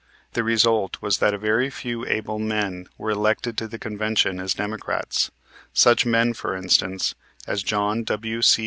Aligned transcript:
The 0.33 0.43
result 0.43 0.99
was 1.03 1.19
that 1.19 1.31
a 1.35 1.69
few 1.69 2.03
very 2.05 2.17
able 2.17 2.39
men 2.39 2.87
were 2.97 3.11
elected 3.11 3.55
to 3.59 3.67
the 3.67 3.77
convention 3.77 4.39
as 4.39 4.55
Democrats, 4.55 5.29
such 5.73 6.07
men, 6.07 6.33
for 6.33 6.55
instance, 6.55 7.13
as 7.45 7.61
John 7.61 8.03
W.C. 8.05 8.59